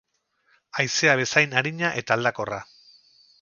[0.83, 2.59] Haizea bezain arina eta aldakorra.